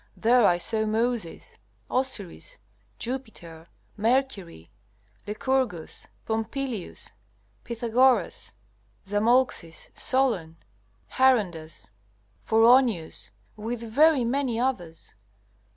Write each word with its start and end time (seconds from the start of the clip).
There 0.17 0.43
I 0.45 0.57
saw 0.57 0.87
Moses, 0.87 1.59
Osiris, 1.87 2.57
Jupiter, 2.97 3.67
Mercury, 3.95 4.71
Lycurgus, 5.27 6.07
Pompilius, 6.25 7.11
Pythagoras, 7.63 8.55
Zamolxis, 9.05 9.91
Solon, 9.93 10.57
Charondas, 11.17 11.89
Phoroneus, 12.39 13.29
with 13.55 13.81
very 13.81 14.23
many 14.25 14.59
others. 14.59 15.13